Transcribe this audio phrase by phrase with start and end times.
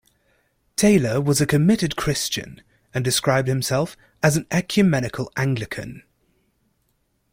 [0.75, 6.01] Taylor was a committed Christian and described himself as an ecumenical Anglican.